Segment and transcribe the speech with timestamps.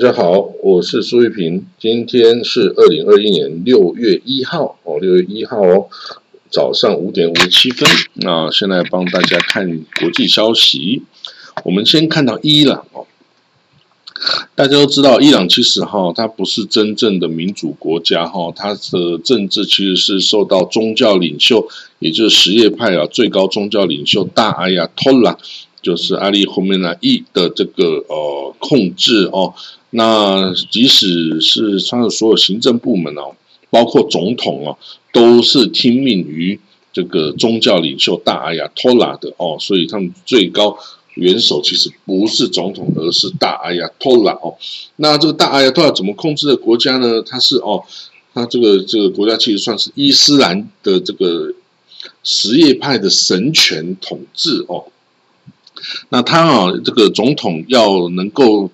[0.00, 1.66] 大家好，我是苏玉平。
[1.76, 5.88] 今天是二零二一年六月一号哦，六月一号哦，
[6.52, 7.88] 早上五点五十七分。
[8.14, 11.02] 那现在帮大家看国际消息。
[11.64, 13.08] 我们先看到伊朗哦，
[14.54, 21.66] 大家都知道，伊朗其实哈，它不是真正的民主国家哈，它的政治其实是受到宗教领袖，
[21.98, 25.36] 也就是什叶派啊最高宗教领袖大阿亚托拉，
[25.88, 29.54] 就是阿里后面呢伊的这个呃控制哦。
[29.90, 33.34] 那即使是他的所有行政部门哦，
[33.70, 34.76] 包括总统哦，
[35.14, 36.60] 都是听命于
[36.92, 40.76] 这个宗教领袖大阿亚托拉的哦，所以他们最高
[41.14, 44.58] 元首其实不是总统，而是大阿亚托拉哦。
[44.96, 47.22] 那这个大阿亚托拉怎么控制的国家呢？
[47.22, 47.82] 他是哦，
[48.34, 51.54] 他这个这个国家其实算是伊斯兰的这个
[52.22, 54.84] 什叶派的神权统治哦。
[56.08, 58.70] 那他啊，这个总统要能够。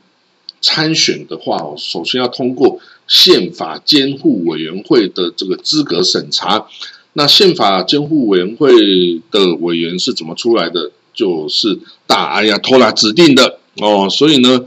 [0.66, 6.66] 参选的话哦，首先要通过宪法监护委员会的这个资格审查。
[7.12, 8.72] 那宪法监护委员会
[9.30, 10.90] 的委员是怎么出来的？
[11.12, 14.08] 就是大阿亚托拉指定的哦。
[14.08, 14.64] 所以呢，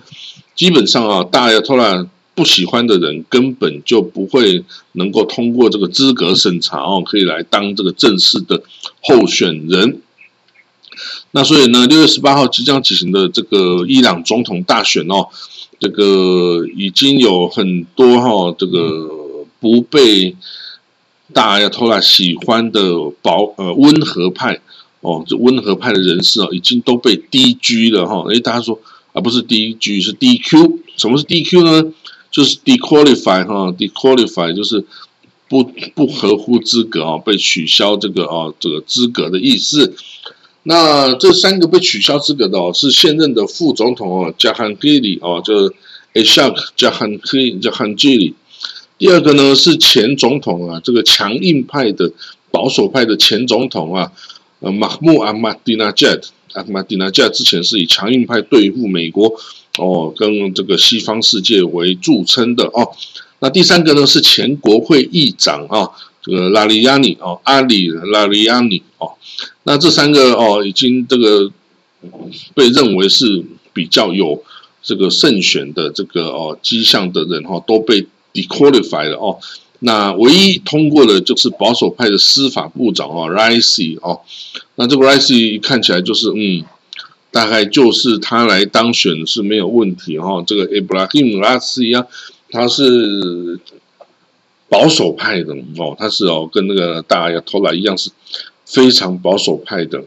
[0.55, 8.61] 基本上啊，大阿亚托拉不喜欢的人根本就不会能够通过这个资格审查哦，可以来当这个正式的
[9.01, 9.99] 候选人。
[11.31, 15.28] 那所以呢，六月十八号即将举行的这个伊朗总统大选哦。
[15.80, 20.36] 这个已经有很多哈，这个不被
[21.31, 24.59] 大亚托拉喜欢的保呃温和派
[25.01, 28.25] 哦，这温和派的人士啊，已经都被 DQ 了哈。
[28.31, 28.80] 哎，大家说
[29.13, 31.94] 啊，不是 DQ 是 DQ，什么是 DQ 呢？
[32.31, 34.84] 就是 dequalify 哈，dequalify 就是
[35.47, 35.63] 不
[35.94, 39.96] 不合乎资格啊，被取消这个啊这个资格的意思。
[40.69, 45.73] 那这三个被取消资格的哦，是现任的副总统哦，加罕吉里哦，就是
[46.13, 48.35] Ashak 加罕吉加罕吉里。
[48.97, 52.11] 第二个呢是前总统啊，这个强硬派的
[52.51, 54.11] 保守派的前总统啊，
[54.59, 56.09] 呃，马穆阿马蒂纳加
[56.51, 59.33] 阿马蒂纳加之前是以强硬派对付美国
[59.77, 62.91] 哦，跟这个西方世界为著称的哦。
[63.39, 65.91] 那第三个呢是前国会议长啊，
[66.27, 69.13] 这个拉里亚尼哦，阿里拉里亚尼哦。
[69.63, 71.49] 那这三个哦，已经这个
[72.53, 74.43] 被认为是比较有
[74.83, 79.39] 这个胜选的这个哦迹象的人哈，都被 dequalified 了哦。
[79.79, 84.19] 那唯一通过的就是保守派的司法部长哦，Raisi 哦。
[84.75, 86.65] 那这个 Raisi 看起来就是嗯，
[87.31, 90.44] 大概就是他来当选是没有问题哈。
[90.45, 92.07] 这个 Ibrahim Raisi 啊，
[92.49, 93.59] 他是
[94.69, 98.09] 保守派的哦，他是哦跟那个大家偷来一样是。
[98.69, 100.03] 非常保守派的，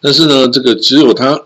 [0.00, 1.42] 但是呢，这个只有他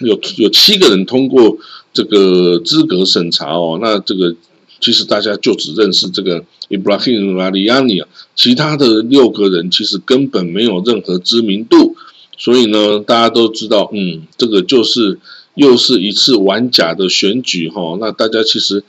[0.00, 1.56] 有有七个人通过
[1.92, 3.78] 这个资格审查哦。
[3.80, 4.34] 那这个
[4.80, 11.94] 其实大家就只认识这个 Ibrahim Raliani 啊，其他的六个人其实根本没有任何知名度，
[12.36, 15.20] 所以呢，大家都知道，嗯，这个就是
[15.54, 17.96] 又是一次玩假的选举哈。
[18.00, 18.82] 那大家其实。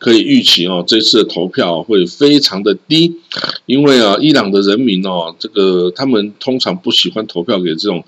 [0.00, 3.20] 可以预期哦，这次的投票会非常的低，
[3.66, 8.02] 因为啊，伊朗的人民哦，这个他们通常不喜欢投票给这种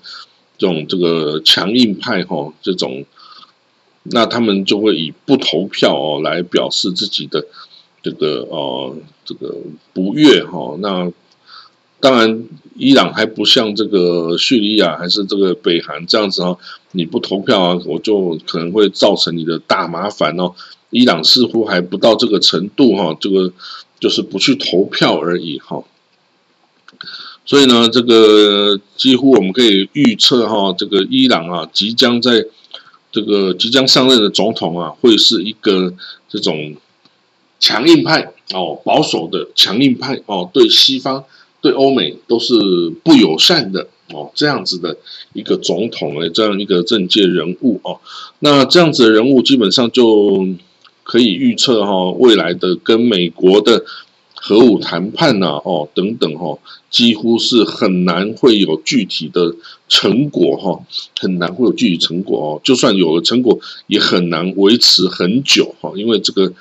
[0.57, 3.05] 这种这个强硬派哈，这种，
[4.01, 7.45] 那他们就会以不投票哦来表示自己的
[8.01, 9.55] 这个哦这个
[9.93, 10.75] 不悦哈。
[10.79, 11.11] 那
[11.99, 16.57] 当然，伊朗还不像这个叙利亚还是这个北韩这样子哦，
[16.91, 20.55] 你不投票啊，我就可能会造成你的大麻烦哦。
[20.93, 23.51] 伊朗似乎还不到这个程度哈，这个
[23.99, 25.83] 就是不去投票而已哈。
[27.45, 32.45] 所以呢，这个几乎我们可以预测哈，这个伊朗啊，即将在
[33.11, 35.93] 这个即将上任的总统啊，会是一个
[36.29, 36.75] 这种
[37.59, 41.23] 强硬派哦，保守的强硬派哦，对西方、
[41.59, 42.53] 对欧美都是
[43.03, 43.87] 不友善的。
[44.13, 44.95] 哦，这样子的
[45.33, 47.99] 一个总统诶，这样一个政界人物哦，
[48.39, 50.45] 那这样子的人物基本上就。
[51.13, 53.85] 可以预测哈，未来的跟美国的
[54.33, 56.57] 核武谈判呐，哦等等哈，
[56.89, 59.53] 几乎是很难会有具体的
[59.87, 60.83] 成果哈，
[61.19, 62.61] 很难会有具体成果哦。
[62.63, 66.51] 就算有了成果，也很难维持很久哈，因为这个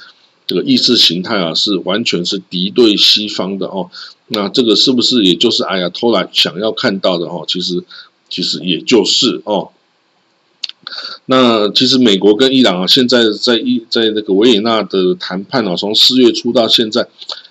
[0.47, 3.91] 这个意识形态啊，是完全是敌对西方的哦。
[4.29, 7.47] 那这个是不是也就是哎呀，偷懒想要看到的哦？
[7.49, 7.83] 其实
[8.29, 9.71] 其实也就是哦。
[11.27, 17.07] 那其实美国跟伊朗啊，现在在伊在那个维也纳的谈判啊，从四月初到现在，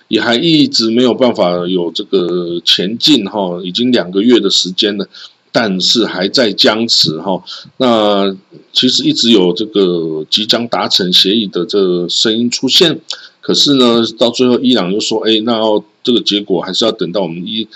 [0.07, 5.07] 也还一直没有办法有这个前进哈，已经两个月的时间了，
[5.51, 7.43] 但是还在僵持哈。
[7.77, 8.35] 那
[8.73, 12.99] 其实一直有这个即将达成协议的这声音出现，
[13.39, 15.61] 可是呢，到最后伊朗又说，哎，那
[16.03, 17.67] 这个结果还是要等到我们一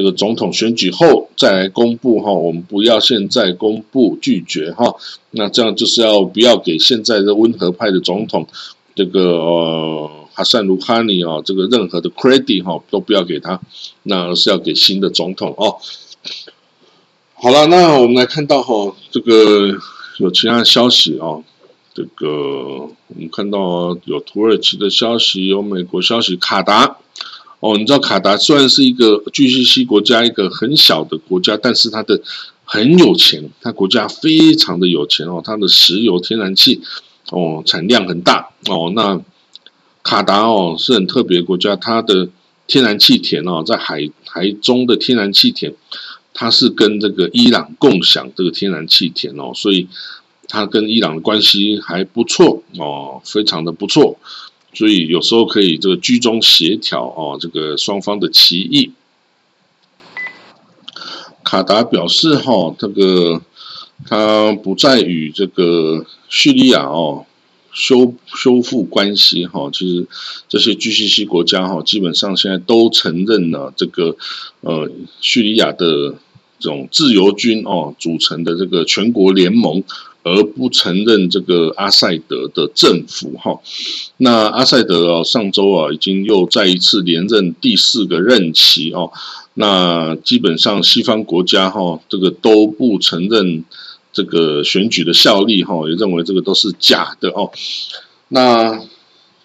[0.00, 4.96] 这个总统选举后再来公布哈，我们不要现在公布拒绝哈。
[5.32, 8.46] 那这样就是要不要给现在的温和派的总统
[8.94, 13.60] 这个呃哈萨卢哈尼啊，这个任何的 credit 哈都不要给他，
[14.04, 15.76] 那而是要给新的总统哦。
[17.34, 19.76] 好了，那我们来看到哈，这个
[20.16, 21.44] 有其他消息啊，
[21.92, 26.96] 这个我们看到有土耳其的消息，有美国消息，卡达
[27.60, 32.20] 哦，你知道卡达虽然是一个 GCC 国家，一个很小的国家，但是它的
[32.64, 36.80] 很有钱，它国家非常的有钱哦，它的石油、天然气
[37.30, 38.92] 哦产量很大哦。
[38.94, 39.22] 那
[40.02, 42.28] 卡达哦是很特别国家，它的
[42.66, 45.74] 天然气田哦，在海海中的天然气田。
[46.32, 49.88] 它是跟这个伊朗共享这个天然气田哦，所以
[50.48, 54.16] 它跟伊朗的关系还不错哦，非常的不错，
[54.72, 58.92] 所以有时候可以这个居中协调哦，这个双方的歧义。
[61.42, 63.42] 卡达表示哈，这个
[64.06, 67.26] 他不再与这个叙利亚哦。
[67.72, 70.08] 修修复关系哈，其实
[70.48, 74.16] 这些 GCC 国家哈，基本上现在都承认了这个
[74.62, 74.90] 呃
[75.20, 76.16] 叙利亚的
[76.58, 79.84] 这种自由军哦组成的这个全国联盟，
[80.22, 83.58] 而不承认这个阿塞德的政府哈。
[84.18, 89.10] 那阿塞德啊，上周啊已经又再一次连任第四个任期哦。
[89.54, 93.64] 那基本上西方国家哈，这个都不承认。
[94.12, 97.48] 这个选举的效力，哈，也认为这个都是假的哦。
[98.26, 98.82] 那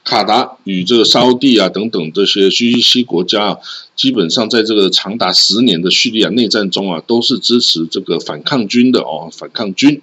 [0.06, 3.58] 卡达与这个沙地啊等等这些 GCC 国家啊，
[3.96, 10.00] 基本上在这个长达十年的叙利亚内战中啊，都是支持这个反抗军的哦，反抗军。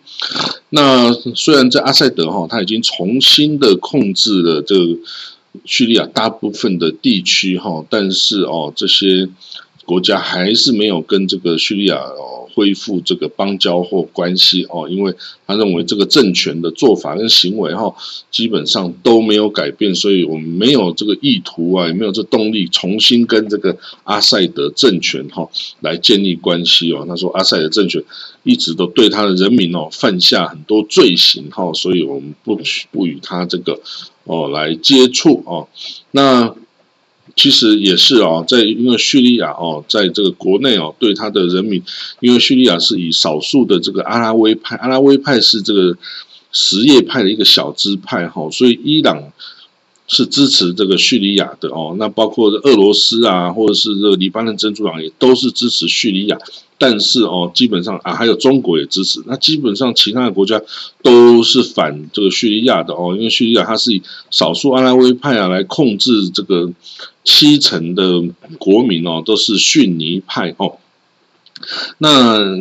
[0.70, 4.98] 那虽然在阿塞德哈，他已经重新的控制了这个
[5.64, 9.28] 叙利亚大部分的地区哈，但是哦，这些
[9.84, 12.41] 国家还是没有跟这个叙利亚哦。
[12.54, 15.14] 恢复这个邦交或关系哦，因为
[15.46, 17.94] 他认为这个政权的做法跟行为哈，
[18.30, 25.48] 基本上都没有改变，所以我们没有这个意图啊，也没有这动力重新跟这个阿塞德政权哈
[25.80, 27.04] 来建立关系哦。
[27.08, 28.02] 他说阿塞德政权
[28.42, 32.58] 一直都对他的人民哦犯下很多罪行哈，所以我们不
[32.90, 33.80] 不与他这个
[34.24, 35.68] 哦来接触哦。
[36.10, 36.54] 那。
[37.34, 41.82] 其实也是啊，在因为叙利亚哦，在这个国内哦，对他的人民，
[42.20, 45.96] 因为叙利亚是以少数的这个阿拉维派，阿拉维派是这个
[46.52, 49.32] 什叶派的一个小支派哈，所以伊朗
[50.06, 51.96] 是支持这个叙利亚的哦。
[51.98, 56.38] 那包括俄罗斯啊，或者是这个黎巴嫩真主党也都是支持叙利亚。
[56.78, 59.22] 但是哦，基本上啊，还有中国也支持。
[59.26, 60.60] 那基本上其他的国家
[61.00, 64.02] 都是反这个叙利亚的哦，因为叙利亚它是以
[64.32, 66.68] 少数阿拉维派啊来控制这个
[67.24, 68.22] 七成的
[68.58, 70.78] 国民哦，都是逊尼派哦。
[71.98, 72.56] 那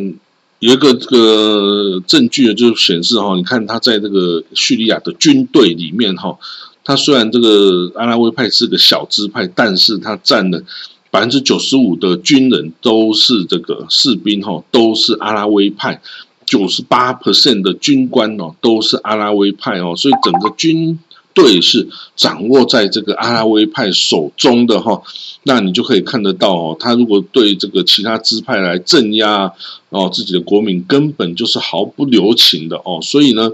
[0.58, 6.38] 有一个这个证据就显示哈，你看他在这个叙利亚的军队里面哈，
[6.84, 10.62] 他虽然这个阿拉维派是个小支派，但是他占了。
[11.10, 16.00] 百分之九十五的军人都是这个士兵哈，都是阿拉维派，
[16.46, 20.98] 九十八 percent 的军官哦都是阿拉维派哦，所以整个军
[21.34, 25.02] 队是掌握在这个阿拉维派手中的哈。
[25.44, 29.52] 那你就可以看得到哦，他如果对这个其他支派来镇压
[29.90, 33.00] 哦自己的国民，根本就是毫不留情的哦。
[33.02, 33.50] 所以呢，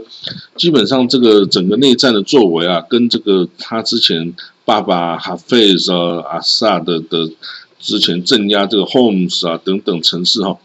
[0.57, 4.35] 基本上这个整个内战的作为啊，跟这个他之前。
[4.69, 7.27] 爸爸哈费斯阿萨的的
[7.81, 10.59] 之前镇压这个 homes 啊等等城市哈，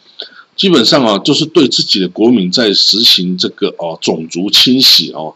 [0.58, 5.34] 基本上啊就是对自己的国民在实行这个哦种族清洗哦。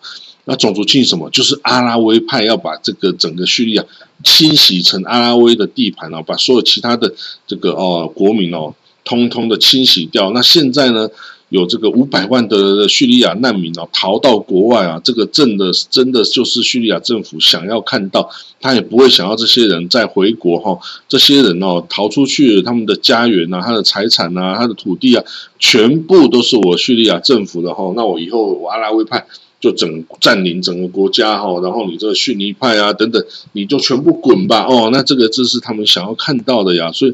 [0.47, 1.29] 那种族清洗什么？
[1.29, 3.83] 就是阿拉维派要把这个整个叙利亚
[4.23, 7.13] 清洗成阿拉维的地盘啊，把所有其他的
[7.45, 8.73] 这个哦国民哦
[9.03, 10.31] 通通的清洗掉。
[10.31, 11.09] 那现在呢？
[11.49, 20.77] 有这个五百万的叙利亚难民啊，逃到国外啊，这个真的真的就是叙利亚政府想要看到，他也不会想要这些人再回国哈。
[21.07, 25.23] 这些人哦，逃出去，他们的家园呐，他的财产呐，他的土地啊，
[25.57, 27.93] 全部都是我叙利亚政府的哈。
[27.95, 29.25] 那我以后我阿拉维派
[29.61, 33.23] 就整占领整个国家哈，然后你这个逊尼派啊等等，
[33.53, 34.89] 你就全部滚吧哦。
[34.91, 37.13] 那这个这是他们想要看到的呀，所以。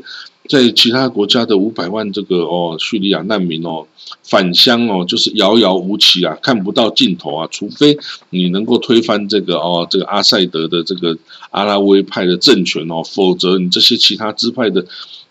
[0.50, 3.88] 在其他国家的五百万这个哦叙利亚难民哦
[4.24, 7.98] 返乡哦就是遥遥无期啊看不到尽头啊除非
[8.30, 11.18] 你能够推翻这个哦这个阿塞德的这个
[11.52, 14.86] 阿拉维派的政权哦否则你这些其他支派的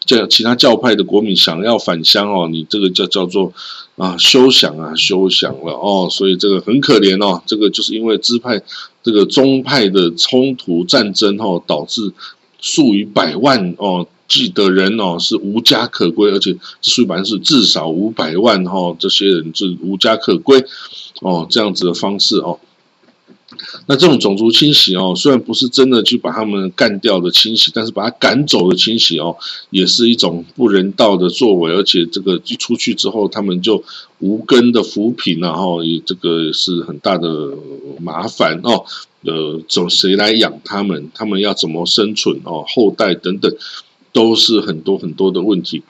[0.05, 3.53] 这其他教派的国民想要返乡哦，你这个叫叫做
[3.97, 8.61] 啊休想啊休想了哦，所以这个很可怜哦，这个就是因为支派
[9.05, 12.13] 这个宗派的冲突战争哦，导致
[12.61, 20.65] 数以百万哦计的人哦是无家可归，而且数以百万是至少五百万哈，这些人是无家可归
[21.21, 22.59] 哦，这样子的方式哦。
[23.87, 29.37] 那这种种族清洗哦，虽然不是真的去把他们干掉的清洗，但是把他赶走的清洗哦，
[29.69, 31.71] 也是一种不人道的作为。
[31.71, 33.85] 而且这个一出去之后，他们就
[34.21, 37.29] 无根的扶贫，然后也这个是很大的
[38.01, 38.87] 麻烦哦。
[39.25, 41.11] 呃，走谁来养他们？
[41.15, 42.65] 他们要怎么生存哦？
[42.67, 43.55] 后代等等，
[44.13, 45.83] 都是很多很多的问题。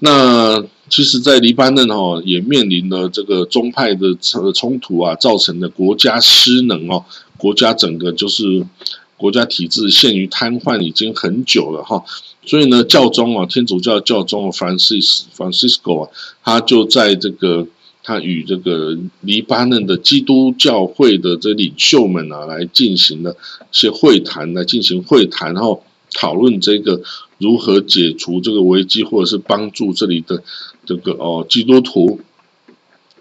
[0.00, 0.64] 那。
[0.90, 4.14] 其实，在黎巴嫩哈也面临了这个宗派的
[4.52, 7.02] 冲突啊，造成的国家失能哦，
[7.38, 8.64] 国家整个就是
[9.16, 12.04] 国家体制陷于瘫痪已经很久了哈，
[12.44, 16.10] 所以呢，教宗啊，天主教教宗 Francis Francisco 啊，
[16.44, 17.66] 他就在这个
[18.02, 23.36] 他与这个黎巴嫩的基督教会的这领袖们啊，来进行了一
[23.72, 27.00] 些会谈，来进行会谈，然后讨论这个
[27.38, 30.42] 如何解除这个危机，或者是帮助这里的。
[30.86, 32.20] 这个哦，基督徒。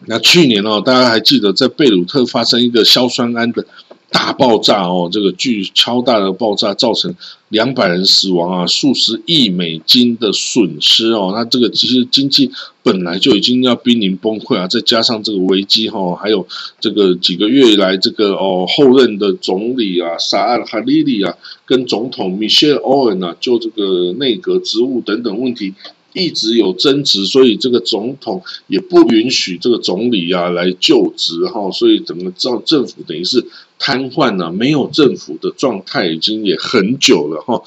[0.05, 3.65] 那去年哦，大家还记得在贝鲁特发生一个硝酸铵的
[4.13, 7.13] 大爆炸哦，这个巨超大的爆炸造成
[7.50, 11.34] 两百人死亡啊，数十亿美金的损失哦。
[11.36, 12.51] 那这个其实经济
[12.84, 16.48] 本来就已经要濒临崩溃啊，再加上这个危机哈，还有
[16.79, 25.74] 这个几个月以来这个哦后任的总理啊，沙尔哈利里啊，跟总统米歇尔欧恩啊，就这个内阁职务等等问题。
[26.15, 33.43] 一直有争执，所以这个总统也不允许这个总理啊来就职哈，所以整个政政府等于是
[33.84, 37.62] 瘫痪了，没有政府的状态已经也很久了哈。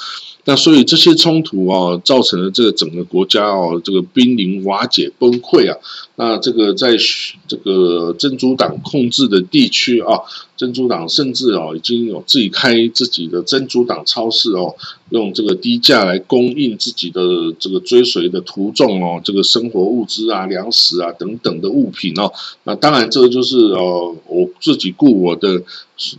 [0.47, 5.77] 那所以这些冲突啊，造成了这个整个国家哦，这个濒临瓦解崩溃啊。
[6.19, 6.97] 那这个在
[7.47, 10.21] 这个珍珠党控制的地区啊，
[10.57, 14.75] 珍珠党甚至哦已经有自己开自己的珍珠党超市哦，
[15.11, 17.21] 用这个低价来供应自己的
[17.59, 22.33] 这个追随的徒众哦，这个生活物资啊、粮食啊等等的物品哦。
[22.65, 25.63] 那当然这个就是哦，我自己雇我的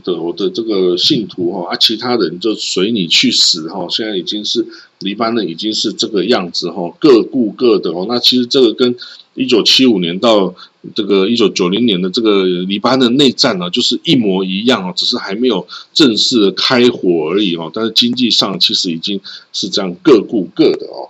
[0.04, 3.88] 的我的这个信徒哈，啊，其他人就随你去死哈。
[3.90, 4.64] 现在已经是
[5.00, 8.06] 黎巴嫩已经是这个样子哈，各顾各的哦。
[8.08, 8.96] 那其实这个跟
[9.38, 10.54] 一九七五年到
[10.96, 17.72] 这个一九九零年的这个黎巴嫩内战呢，就是一模一样哦，只是还没有正式开火而已哦。
[17.74, 19.22] 但是经济上其实已经
[19.54, 21.10] 是这样各顾各的哦。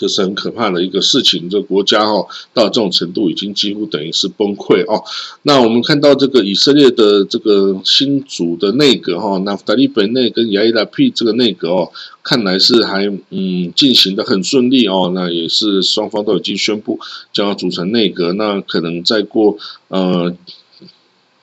[0.00, 5.04] 这是很可怕的一个事情，这国家哦到这种程度已经几乎等于是崩溃哦。
[5.42, 11.92] 那我们看到这个以色列的这个新主的内阁哈，那达利本内跟亚伊拉皮这个内阁哦，
[12.22, 15.12] 看来是还嗯进行的很顺利哦。
[15.14, 16.98] 那也是双方都已经宣布
[17.34, 20.34] 将要组成内阁，那可能再过呃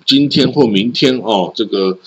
[0.03, 1.99] 今天或明天哦，这个。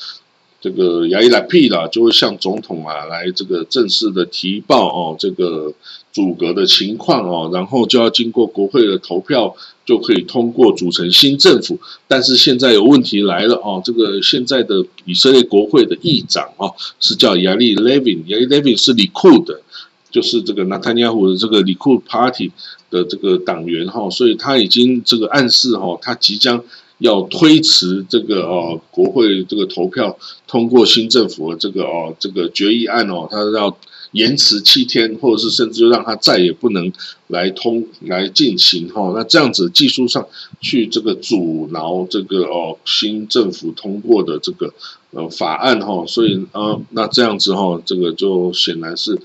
[0.61, 5.73] 这个亚伊拉皮啦，就会向总统啊来这个正式的提报哦，这个
[6.13, 11.81] 阻隔的情况哦，然后就要经过国会的投票，就可以通过组成新政府。
[12.07, 19.63] 但是现在有问题来了哦，这个现在的以色列国会的议长哦，是叫亚历 Levin，亚历 Levin 是里库的，
[20.11, 22.51] 就是这个纳坦尼亚胡的这个里库 Party
[22.91, 26.63] 的这个党员哈，所以他已经这个暗示哈，他即将。
[27.01, 30.17] 要推迟这个哦，国会这个投票
[30.47, 33.77] 通过新政府的这个哦，这个决议案哦，他要
[34.13, 36.93] 延迟七天，或者是甚至就让他再也不能
[37.27, 39.13] 来通来进行哈。
[39.15, 40.27] 那这样子技术上
[40.61, 44.73] 去这个阻挠这个哦新政府通过的这个
[45.11, 49.19] 呃法案哈，所以呃那这样子哈，这个就显然是。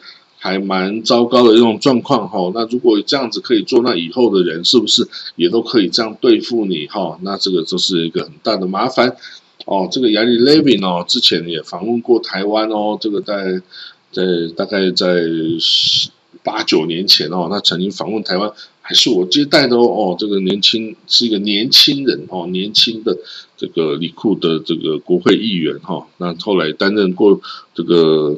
[0.45, 7.17] 还蛮糟糕的一种状况哈，那如果这样子可以做，那以后的人是不是也都可以这样对付你哈？
[7.23, 9.17] 那这个就是一个很大的麻烦
[9.65, 9.87] 哦。
[9.91, 13.59] 这个亚历 Levin 哦，之前也访问过台湾哦，这个在
[14.11, 14.21] 在
[14.55, 15.23] 大概在
[16.43, 18.51] 八九年前哦，他曾经访问台湾，
[18.83, 20.15] 还是我接待的哦。
[20.19, 23.17] 这个年轻是一个年轻人哦，年轻的
[23.57, 27.41] 这个李库的这个国会议员哈，那后来担任过
[27.73, 28.37] 这个。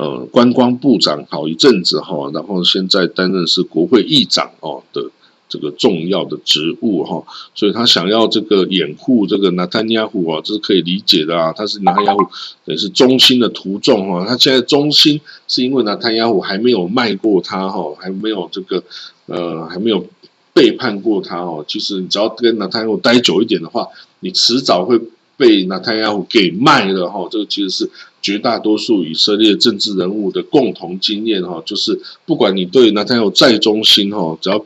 [0.00, 5.10] 呃，观光部长好一阵子哈，然后现在担任是国会议长哦的
[5.46, 7.22] 这个重要的职务哈，
[7.54, 11.52] 所以他想要这个掩护这个纳坦亚胡啊，这是可以理解的啊。
[11.52, 12.26] 他是纳坦亚胡
[12.64, 18.82] 也是中心的徒众哈，他现在中心是因为纳坦亚胡还没有卖过他哈，还没有这个
[19.26, 20.06] 呃还没有
[20.54, 21.62] 背叛过他哦。
[21.68, 23.86] 其实你只要跟纳坦亚胡待久一点的话，
[24.20, 24.98] 你迟早会。
[25.40, 27.26] 被纳坦雅胡给卖了哈。
[27.30, 34.62] 这个其实是绝大多数以色列政治人物的共同经验哈，就是不管你对纳坦雅胡再忠心哈，只要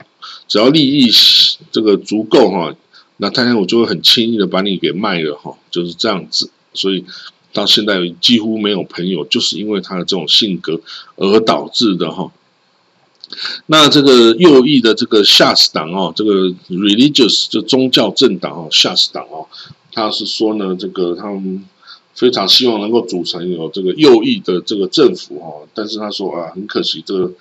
[0.48, 1.08] 只要利益
[1.70, 2.74] 这个足够哈，
[3.18, 6.50] 那纳坦雅胡就会很轻易的把你给卖了哈，就是这样子。
[6.72, 7.04] 所以
[7.52, 10.80] 到现在几乎没有朋友，就是因为他的这种性格
[11.14, 12.32] 而导致的哈。
[13.66, 19.46] 那这个右翼的这个夏斯党哦，这个 religious 就宗教政党哦，夏斯党哦，
[19.94, 21.64] 他是说呢，这个他们
[22.14, 27.32] 非常希望能够组成有这个右翼的这个政府哦，但是他说啊，很可惜这个。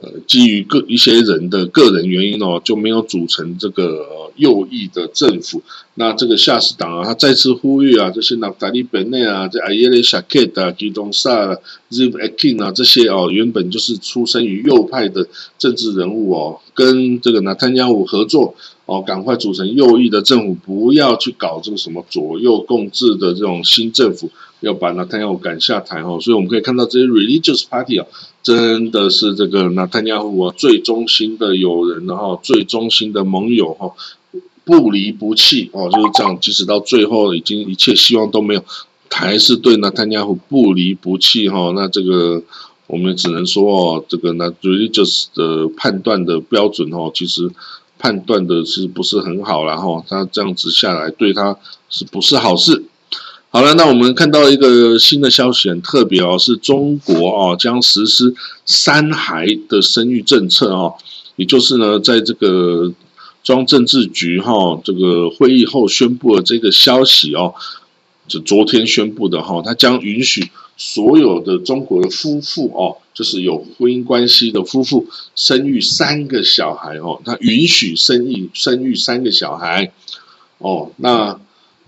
[0.00, 5.62] 呃，基于个一些人的个人原因哦，就没有组成这个右翼的政府。
[5.96, 11.54] 那这个下士党啊，他再次呼吁啊，这些纳达利本内啊，这阿耶雷夏克啊、吉东萨、
[11.90, 18.54] Ziv Akin 啊，这些哦，原本就是出生于右派的政治人物哦，跟这个纳坦加武合作
[18.86, 24.30] 哦，赶快组成右翼的政府，不要去搞这个什么左右共治的这种新政府。
[24.62, 28.06] 要把纳坦雅胡赶下台哦，所以我们可以看到这些 religious party 啊，
[28.42, 33.92] 真的是这个纳坦雅胡啊最忠心的友人哈，最忠心的盟友哈，
[34.64, 38.64] 不离不弃哦，就是这样，即使到最后已经一切希望都没有，
[39.10, 41.72] 还是对纳坦雅胡不离不弃哈。
[41.74, 42.42] 那这个
[42.86, 47.50] 我们只能说哦，这个那 religious 的判断的标准哦，其实
[47.98, 51.56] 判断的是不是很好然后他这样子下来对他
[51.90, 52.84] 是不是好事？
[53.54, 60.94] 好了，那我们看到一个新的消息，很特别哦，是中国哦将实施三孩的生育政策哦，
[61.36, 62.90] 也就是呢，在这个
[63.44, 67.52] 中政治局哈这个会议后宣布了这个消息哦，
[68.26, 79.92] 就昨天宣布的哈，它将允许所有的中国的夫妇哦，就是有婚姻关系的夫妇生育三个小孩哦，它允许生育生育三个小孩
[80.56, 81.38] 哦，那。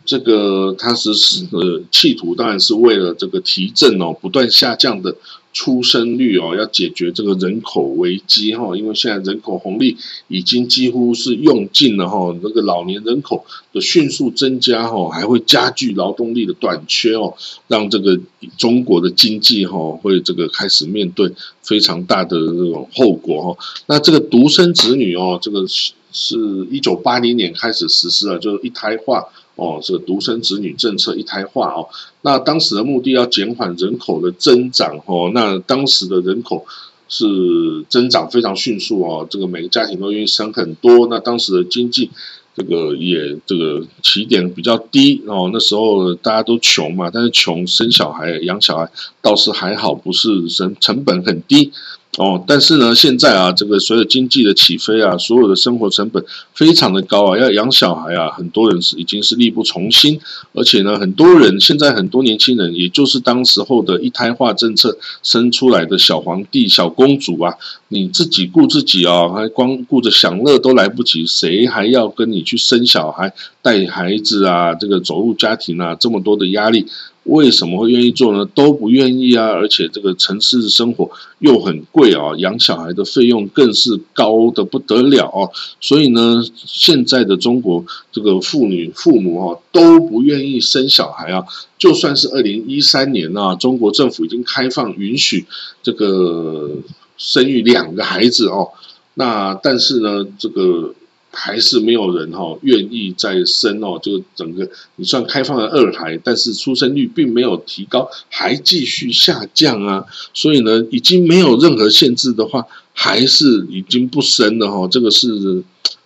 [0.05, 5.17] 这个它是是呃企图，当然是为了这个提振哦不断下降的
[5.53, 9.97] 出生率哦，要解决这个人口危机哈，因为现在人口红利
[10.29, 17.35] 已经几乎是用尽了哈，那个老年人口的迅速增加哈，还会加剧劳动力的短缺哦，
[17.69, 18.19] 让这个
[18.59, 23.65] 中国的经济哈会这个开始面对非常大的这种后果哈。
[23.87, 26.37] 那这个独生子女哦，这个是是
[26.71, 29.25] 一九八零年开始实施了，就是一胎化。
[29.57, 31.89] 哦，这个独生子女政策一胎化哦，
[32.23, 36.67] 那当时的目的要减缓人口的增长哦，那当时的人口
[37.09, 42.11] 是增长非常迅速哦，这个每个家庭都愿意生很多，那当时的经济
[42.57, 48.91] 这个也这个起点比较低哦，那时候大家都穷嘛，但是穷生小孩养小孩
[49.23, 51.73] 倒是还好，不是成成本很低。
[52.17, 56.25] 哦，但是呢，现在啊，这个随着经济的起飞啊，所有的生活成本
[56.55, 60.21] 非常的高啊，要养小孩啊，很多人是已经是力不从心，
[60.53, 67.53] 而且呢，很多人现在很多年轻人，也就是当时候的一胎化政策生出来的小皇帝、小公主啊，
[67.89, 74.73] 你自己顾自己啊，还光顾着享乐都来不及，谁还要跟你去生小孩、带孩子啊？
[74.75, 76.87] 这个走入家庭啊，这么多的压力。
[77.25, 78.45] 为什么会愿意做呢？
[78.55, 79.47] 都不愿意啊！
[79.47, 85.49] 而且这个城市生活又很贵啊，养小孩的费用更是高的不得了啊！
[85.81, 91.45] 所以呢，现在的中国这个妇女父母啊都不愿意生小孩啊。
[91.79, 95.47] 就算是二零一三年啊，中国政府已经开放允许
[95.83, 96.77] 这个
[97.17, 98.69] 生育两个孩子哦，
[99.15, 100.95] 那但是呢，这个。
[101.35, 110.07] 还是没有人哈愿意再生哦，就整个你算开放了二孩，但是出生率并没有提高，还继续下降啊。
[110.33, 114.89] 所以呢，已经没有任何限制的话，还是已经不生了哈。
[114.89, 115.63] 这个是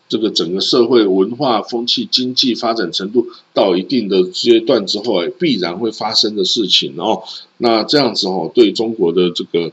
[0.08, 7.22] 这个整个社会文化风气、经济发展程度到一定的阶段之后，哎，必然会发生的事情哦。
[7.58, 9.70] 那这样子哦，对中国的这个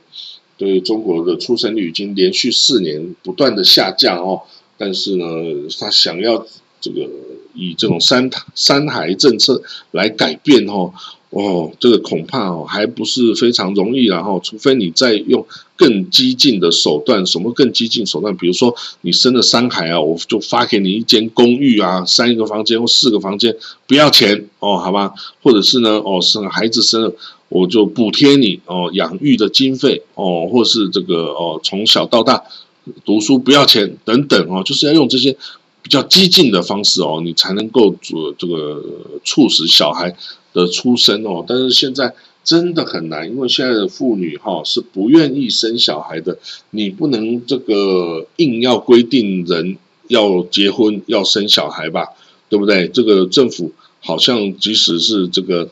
[0.58, 4.41] 对中国的出生率已经连续四年不断的下降哦。
[4.77, 5.25] 但是呢，
[5.79, 6.45] 他想要
[6.81, 7.07] 这个
[7.53, 9.61] 以这种三三孩政策
[9.91, 10.93] 来改变哦，
[11.29, 15.45] 哦，这个恐怕哦还不是非常容易然后，除非你再用
[15.77, 18.35] 更激进的手段，什么更激进手段？
[18.35, 23.55] 比如说你生了三孩啊，我就发给你一间公寓啊，三个房间或四个房间，
[23.88, 25.13] 不要钱哦，好吧？
[25.41, 27.13] 或者是呢，哦，生孩子生了，
[27.49, 32.43] 我就补贴你哦养育的经费哦，或是这个哦从小到大。
[33.04, 35.36] 读书不要钱等等哦，就是要用这些
[35.82, 38.84] 比较激进的方式哦，你才能够做这个
[39.24, 40.15] 促使小孩
[40.54, 41.43] 的出生哦。
[41.48, 46.38] 但是现在真的很难，因为现在的妇女哈是不愿意生小孩的。
[46.69, 52.10] 你不能这个硬要规定人要结婚要生小孩吧，
[52.50, 52.88] 对不对？
[52.88, 55.69] 这个政府好像即使是这个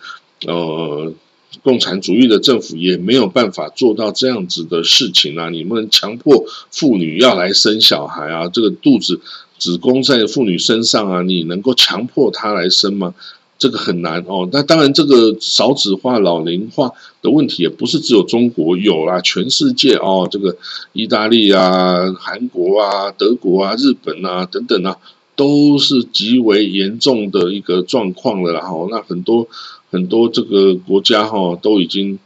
[0.47, 1.13] 呃
[1.61, 5.49] 共产主义的政府也没有办法做到这样子的事情啊！
[5.49, 8.47] 你们强迫妇女要来生小孩啊？
[8.47, 9.19] 这个肚子
[9.59, 13.13] 子宫在妇女身上啊，你能够强迫她来生吗？
[13.59, 14.49] 这个很难哦。
[14.51, 20.57] 那当然，这个少子化、老龄化的问题也不是只有中国有啦，全世界哦，这个
[20.93, 24.97] 意大利啊、韩国啊、德国啊、日本啊等等啊。
[25.35, 28.87] 都是极为严重的一个状况了，然后。
[28.91, 29.47] 那很多
[29.93, 32.19] 很多这个国家哈都已经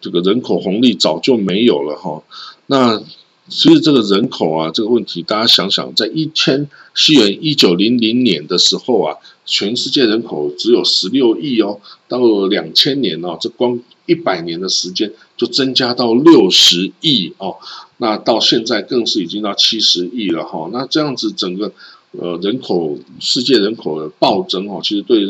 [0.00, 2.22] 这个人口红利早就没有了哈。
[2.66, 3.02] 那
[3.48, 17.56] 其实这个人口啊这个问题，大家想想，在一千西元一九零零年的时候啊，全世界人口只有十六亿哦，到了两千年哦，这光一百年的时间就增加到六十亿哦。
[17.96, 20.68] 那到现在更是已经到七十亿了哈。
[20.72, 21.72] 那这样子整个。
[22.18, 25.20] 呃，人口世界人口的暴增哦，其实对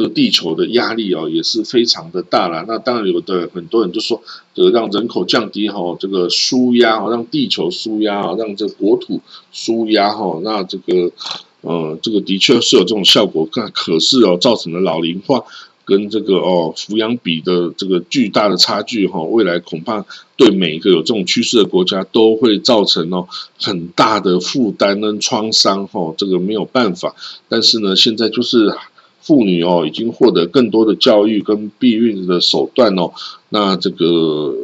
[0.00, 2.64] 这个地球的压力哦也是非常的大了。
[2.66, 4.22] 那当然有的很多人就说，
[4.54, 9.20] 这个让人口降低哈，这个舒压哦，让地球舒压啊，让这国土
[9.52, 11.12] 舒压哈，那这个
[11.60, 13.46] 呃，这个的确是有这种效果。
[13.52, 15.44] 但可是哦，造成了老龄化。
[15.82, 23.26] 跟这个哦，抚养比的这个巨大的差距哈，未来恐怕对每一个有这种趋势的国家都会造成哦
[23.60, 27.16] 很大的负担跟创伤哈，这个没有办法。
[27.48, 28.72] 但是呢，现在就是
[29.20, 33.12] 妇女哦，已经获得更多的教育跟避孕的手段哦，
[33.48, 34.54] 那这个。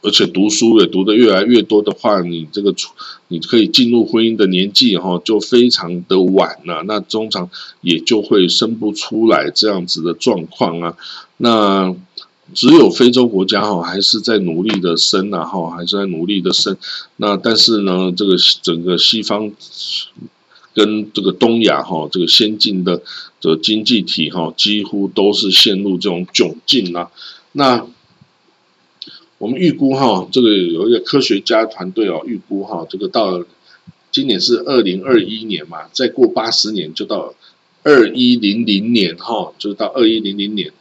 [0.00, 2.92] 而且读书也读得越来越多的话，你这个出
[3.26, 6.84] 你可以进入婚姻的年纪哈，就非常的晚了。
[6.86, 10.96] 那通常也就会生不出来这样子的状况啊。
[11.38, 11.96] 那
[12.54, 16.76] 只有非洲国家哈，还是在努力的生啊哈，还是在努力的生。
[17.16, 19.50] 那但是呢，这个整个西方
[20.78, 23.02] 跟这个东亚哈，这个先进的
[23.40, 27.10] 这个经济体哈，几乎都是陷入这种窘境啊。
[27.50, 27.84] 那
[29.38, 33.44] 我们预估哈，这个有一个科学家团队哦，预估哈，这个到
[34.12, 37.34] 今年是二零二一年嘛，再过八十年就到
[37.82, 40.72] 二一零零年哈，就是到二一零零年，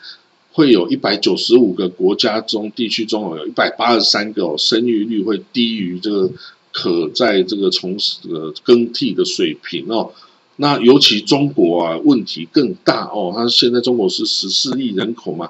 [0.52, 6.32] 会有一百九十五个国家中地区中，有一百八十三个，生育率会低于这个
[6.78, 8.20] 可在这个从事
[8.64, 10.12] 更替的水平哦。
[10.58, 15.50] 那尤其中国啊，问题更大哦，它现在中国是十四亿人口嘛。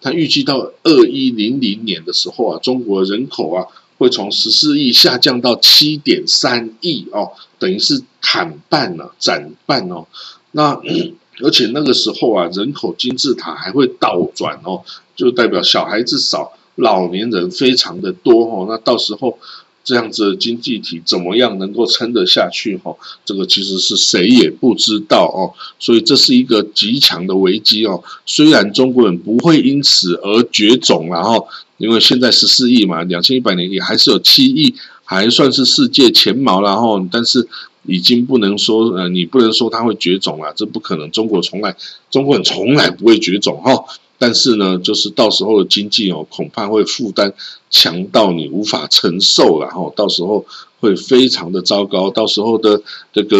[0.00, 3.66] 他预计到二一零零年的时候啊，中国人口啊
[3.98, 10.06] 会从十四亿下降到七点三亿哦，等于是砍半了，斩半哦。
[10.52, 10.80] 那
[11.44, 14.82] 而且那个时候啊，人口金字塔还会倒转哦，
[15.14, 18.66] 就代表小孩子少，老年人非常的多哦。
[18.66, 19.38] 那到时候。
[19.84, 22.76] 这样子的经济体怎么样能够撑得下去？
[22.78, 25.52] 哈，这个其实是谁也不知道哦。
[25.78, 28.02] 所以这是一个极强的危机哦。
[28.24, 37.48] 虽然中国人不会因此而绝种，然后因为现在十四亿嘛，两千一百年也还是有七亿，还算是世界前茅，然后但是
[37.86, 41.10] 已经不能说呃，你不能说它会绝种了，这不可能。
[41.10, 41.74] 中国从来
[42.10, 43.84] 中国人从来不会绝种哈。
[44.22, 47.34] 但是呢，就是到时候的经济哦，恐怕会负担
[47.70, 50.46] 强到你无法承受然后，到时候
[50.78, 52.80] 会非常的糟糕，到时候的
[53.12, 53.36] 这个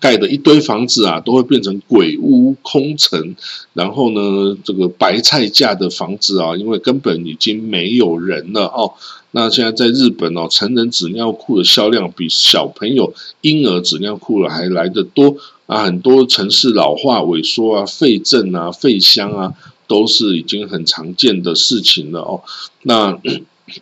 [0.00, 3.36] 盖的一堆房子啊，都会变成鬼屋空城，
[3.72, 8.92] 然后呢，这个白菜价的房子啊，因为根本已经没有人了哦。
[9.32, 15.36] 那现在在日本哦，成人纸尿裤的销量比小朋友婴儿纸尿裤了还来得多。
[15.66, 19.54] 啊，很多城市老化、萎缩啊、废镇啊、废乡啊，
[19.86, 22.42] 都是已经很常见的事情了哦。
[22.82, 23.16] 那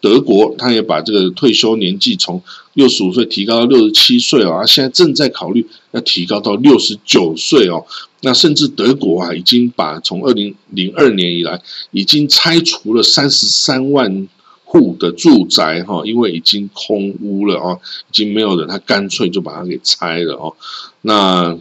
[0.01, 2.43] 德国，他也把这个退休年纪从
[2.75, 7.85] 六十五岁提高到六十七岁啊，现在正在考虑要提高到六十九岁哦。
[8.21, 14.29] 那甚至德国啊，已经把从二零零二年以来，已经拆除了三十三万
[14.65, 20.55] 户的住宅哈，因为已经空屋了哦，已经没有人，他干脆就把它给拆了哦。
[21.03, 21.57] 那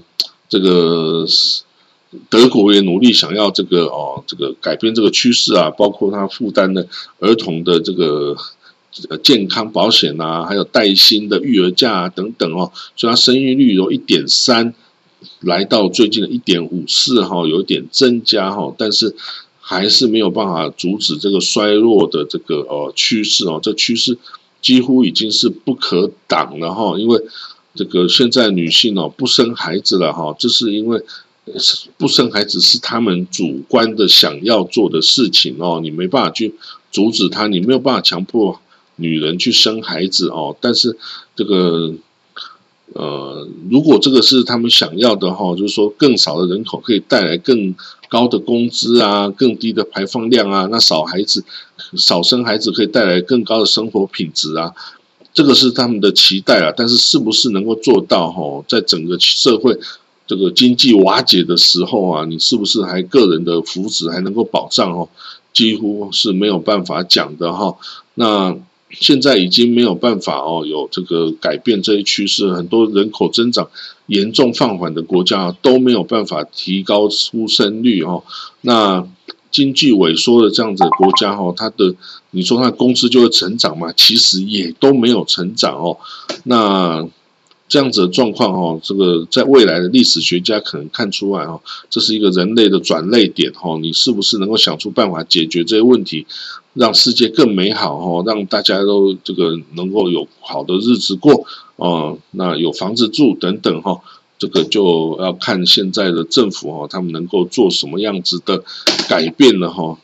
[0.50, 1.26] 这个
[2.30, 6.88] 德国也努力想要这个哦，这个改变这个趋势啊，包括他负担的
[7.20, 8.36] 儿童的这个
[9.24, 14.74] 健康保险啊，还有带薪的育儿假啊等等哦，所以它生育率由一点三
[15.42, 19.16] 来到最近的一点五四哈，有点增加哈，但是
[19.60, 24.18] 还是没有办法阻止这个衰落的这个呃趋势哦，这趋势
[24.62, 27.22] 几乎已经是不可挡了哈，因为。
[27.76, 31.00] 这个现在女性哦不生孩子了哈，这是因为
[31.98, 36.54] 不生孩子是他们主观的想要做的事情哦，你没办法去
[36.92, 38.60] 阻止他，你没有办法强迫
[38.98, 40.56] 女人去生孩子哦。
[40.60, 40.98] 但是
[41.36, 41.94] 这个
[42.94, 47.76] 呃，如果这个是他们想要的哈，就是说更少的人口可以带来更
[48.10, 51.44] 高的工资啊，更低的排放量啊，那少孩子、
[51.98, 54.74] 少生孩子可以带来更高的生活品质啊，
[55.34, 56.74] 这个是他们的期待啊。
[56.76, 59.78] 但是是不是能够做到哈，在整个社会
[60.28, 65.10] 这个经济瓦解的时候啊，你是不是还个人的福祉还能够保障哦？
[65.54, 67.76] 几乎是没有办法讲的哈。
[68.14, 68.56] 那。
[68.90, 73.70] 现在已经没有办法哦，有这个改变这一趋势，很多人口增长
[74.06, 78.24] 严重放缓的国家都没有办法提高出生率哦。
[78.62, 79.06] 那
[79.52, 81.96] 经济萎缩的这样子的国家哈，它的
[82.32, 83.92] 你说它工资就会成长嘛？
[83.92, 85.98] 其实也都没有成长哦。
[86.44, 87.06] 那
[87.68, 93.78] 这样子的状况哈，这个在未来的历史学家可能看出来哦，这是一个人类的转类点哈。
[93.82, 96.26] 你是不是能够想出办法解决这些问题？
[96.74, 101.44] 让世界更美好哈，让大家都这个能够有好的日子过
[101.76, 104.00] 哦，那有房子住等等哈，
[104.38, 108.64] 这个就要看现在的政府哈，他们能够做什么样子的
[109.10, 109.98] 改变了哈。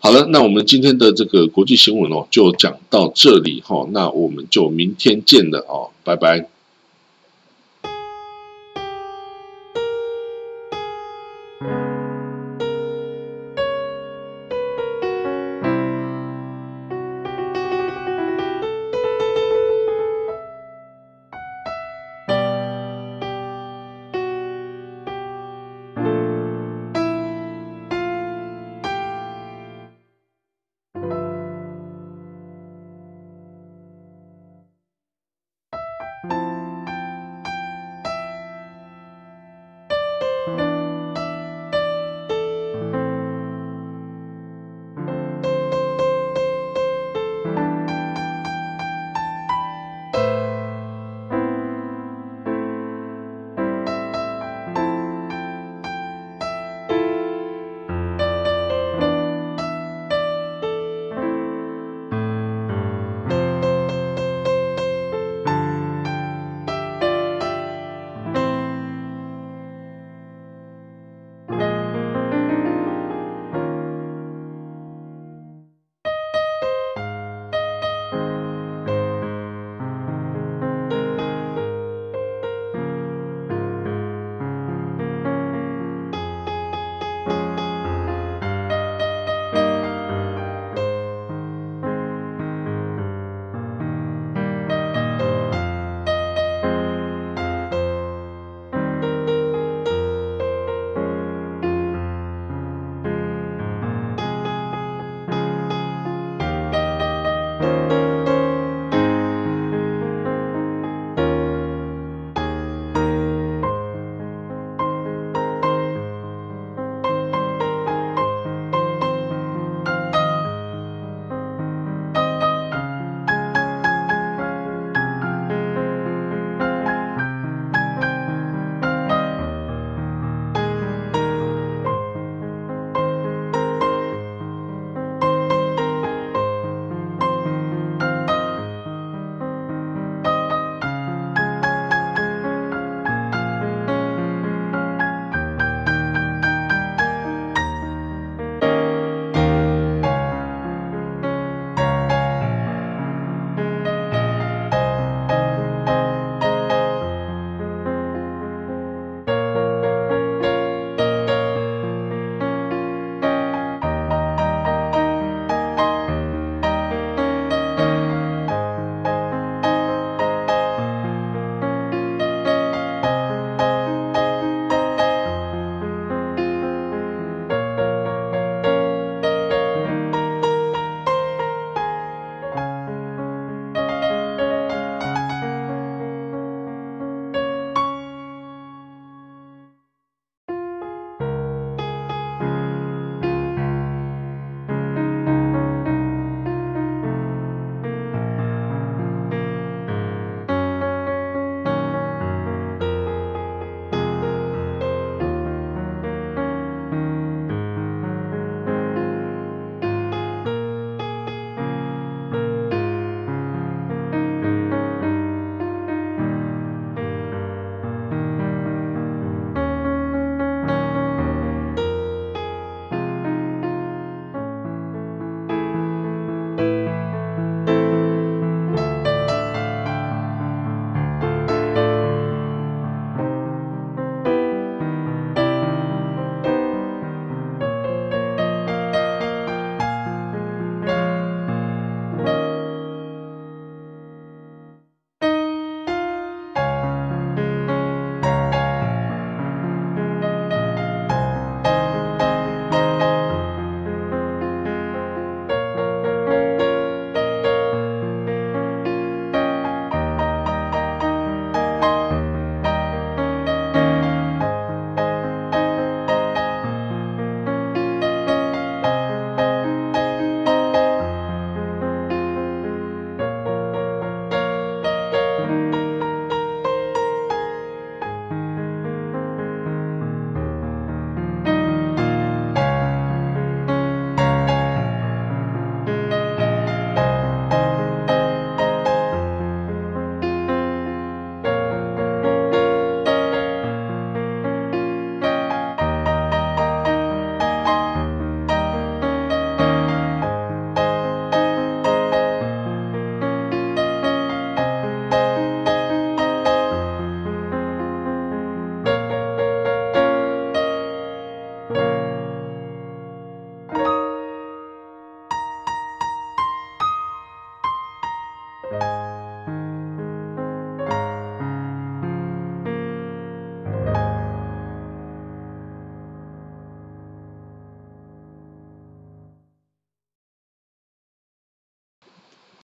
[0.00, 6.57] 好了，那我们今天的这个国际新闻哦，就讲到这里哈，那我们就明天见了哦，拜拜。